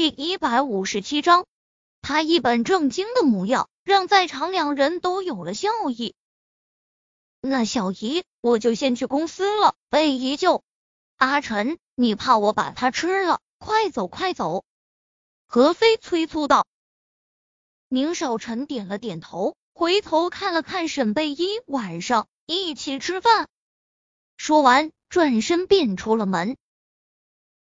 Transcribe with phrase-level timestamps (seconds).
[0.00, 1.44] 第一百五十七章，
[2.00, 6.14] 他一本正经的模样，让在场两人都有了笑意。
[7.42, 9.74] 那小姨，我就先去公司了。
[9.90, 10.64] 贝姨就
[11.18, 13.42] 阿晨，你怕我把它吃了？
[13.58, 14.64] 快走，快走！
[15.44, 16.66] 何飞催促道。
[17.90, 23.48] 宁少臣点了点头，回头看了看沈贝依，晚上一起吃饭。
[24.38, 26.56] 说完，转身便出了门。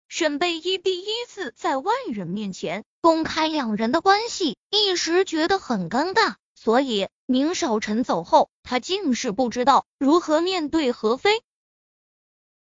[0.08, 6.36] 沈贝依第一次在外人面前公开两人的关系，一时觉得很尴尬。
[6.54, 11.42] 所以宁少臣走后，他竟是不知道如何面对何飞。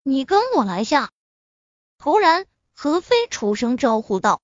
[0.03, 1.11] 你跟我来下。
[1.97, 4.41] 突然，何飞出声招呼道。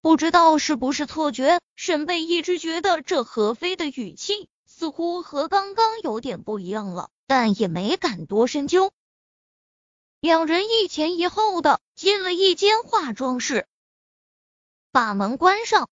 [0.00, 8.92] 不知道是不是错觉，沈贝一直觉得这何飞的语气似乎和刚刚有点不一样了，但也没敢多深究。
[10.24, 13.66] 两人一前一后的进了一间化妆室，
[14.90, 15.90] 把门关上。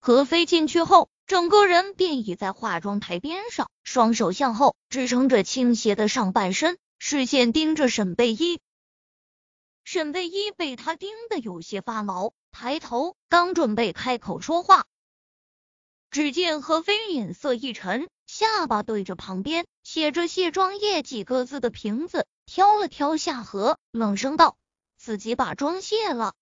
[0.00, 8.58] 何飞进去后，整个人便倚在化妆台边上，双手向后支撑着倾斜的上半身，视线盯着沈贝依。
[9.84, 14.86] 沈贝依被他盯得有些发毛，抬头刚准备开口说话，
[16.10, 22.26] 只见何飞脸色一沉，下巴对着旁边写着“卸妆液”几个字的瓶子。
[22.46, 24.56] 挑了挑下颌，冷声道
[24.98, 26.34] ：“自己把妆卸了。”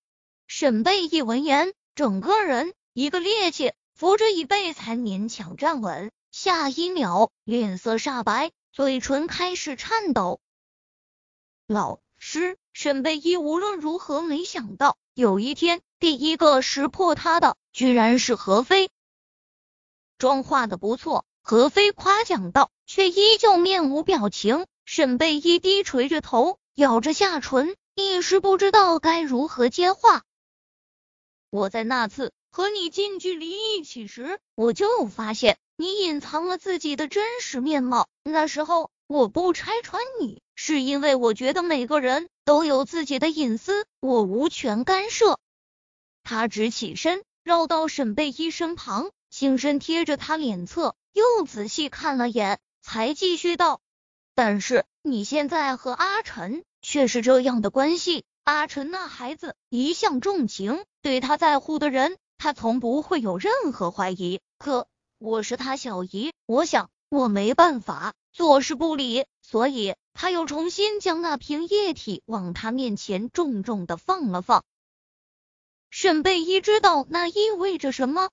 [0.47, 6.11] 沈贝一闻言，整个人一个趔趄，扶着椅背才勉强站稳。
[6.33, 10.41] 下一秒，脸色煞白，嘴唇开始颤抖。
[11.67, 18.91] 老师，沈贝一无论如何没想到，有一天第一个识破他的，居然是何飞。
[20.19, 24.67] 妆化的不错，何飞夸奖道，却依旧面无表情。
[24.93, 30.25] 沈贝依低垂着头，咬着下唇，一时不知道该如何接话。
[31.49, 38.09] 我在那次和你近距离一起时，我就发现你隐藏了自己的真实面貌。
[38.25, 45.39] 那时候我不拆穿你，是因为我觉得每个人都有自己的隐私，我无权干涉。
[46.25, 53.81] 他直起身，绕到沈贝依身旁，轻身贴着他脸侧，又仔细看了眼，才继续道。
[54.43, 58.25] 但是你现在和阿晨却是这样的关系。
[58.43, 64.41] 阿晨那孩子一向重情，对他在乎的人，他从不会有任何怀疑。
[64.57, 74.65] 可我是他小姨，我想我没办法坐视不理，所以他又重新将那瓶液体往他面前重重的放了放。
[75.91, 78.31] 沈贝依知道那意味着什么，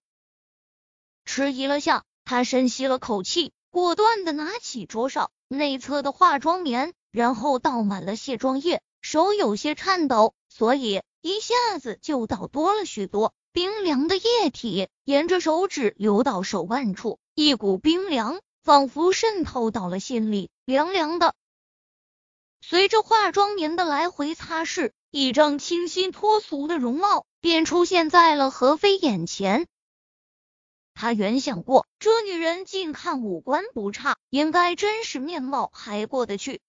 [1.25, 5.31] 迟疑了下，他深吸了口气，果断的拿起桌上。
[5.47, 21.33] 内侧的化妆棉，然后倒满了卸妆液，手有些颤抖，所以一下子就倒多了许多冰凉的液体，沿着手指流到手腕处，一股冰凉仿佛渗透到了心里，凉凉的。
[22.59, 29.67] 随着化妆棉的来回擦拭，一张清新脱俗的容貌便出现在了何飞眼前。
[30.99, 36.59] 他原想过，这女人近看五官不差，应该真实面貌还过得去，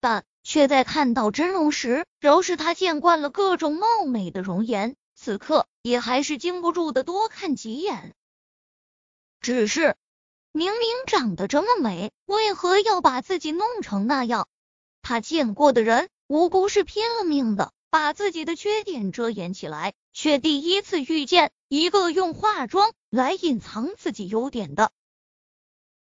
[0.00, 8.14] 但却在看到真容时，饶是他见惯了各种貌美的容颜，此刻也还是禁不住的多看几眼。
[9.42, 9.94] 只是
[10.50, 14.48] 明明长得这么美，为何要把自己弄成那样？
[15.02, 22.94] 他见过的人，无不是拼了命的把自己的缺点遮掩起来，却第一次遇见一个用化妆。
[23.10, 24.90] 来隐藏自己优点的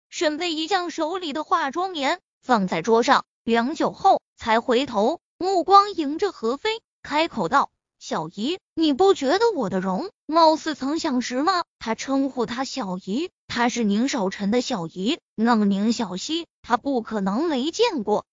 [0.09, 18.25] 沈贝一将手里的化妆棉放在桌上，良久后才回头，目光迎着何飞，开口道：“小姨，你不觉得我的容貌似曾相识吗？”他称呼她小姨，她是宁少臣的小姨，那么宁小溪，他不可能没见过。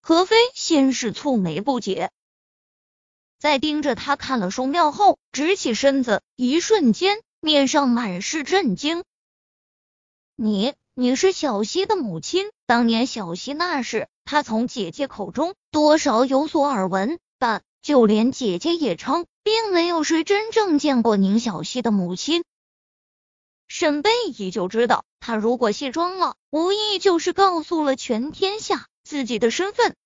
[0.00, 2.10] 何飞先是蹙眉不解，
[3.40, 7.22] 在盯着他看了数秒后，直起身子，一瞬间。
[7.42, 9.02] 面上满是震惊。
[10.36, 12.50] 你，你是小溪的母亲。
[12.66, 22.44] 当年小溪那事，他从姐姐口中多少有所耳闻，但就连姐姐也称，并没有谁真正见过宁小溪的母亲。
[23.68, 29.96] 沈贝依旧知道，他如果卸妆了，无疑就是告诉了全天下自己的身份，